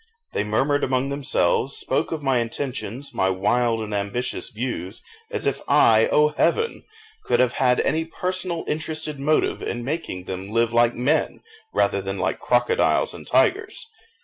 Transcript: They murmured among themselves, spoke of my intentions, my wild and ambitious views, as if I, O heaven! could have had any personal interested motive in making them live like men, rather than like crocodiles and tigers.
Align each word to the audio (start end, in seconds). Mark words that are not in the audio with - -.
They 0.33 0.43
murmured 0.43 0.83
among 0.83 1.09
themselves, 1.09 1.77
spoke 1.77 2.11
of 2.11 2.23
my 2.23 2.39
intentions, 2.39 3.13
my 3.13 3.29
wild 3.29 3.81
and 3.81 3.93
ambitious 3.93 4.49
views, 4.49 5.03
as 5.29 5.45
if 5.45 5.61
I, 5.67 6.07
O 6.07 6.29
heaven! 6.29 6.83
could 7.25 7.39
have 7.39 7.53
had 7.61 7.79
any 7.81 8.05
personal 8.05 8.63
interested 8.67 9.19
motive 9.19 9.61
in 9.61 9.83
making 9.83 10.23
them 10.23 10.49
live 10.49 10.73
like 10.73 10.95
men, 10.95 11.41
rather 11.71 12.01
than 12.01 12.17
like 12.17 12.39
crocodiles 12.39 13.13
and 13.13 13.27
tigers. 13.27 13.91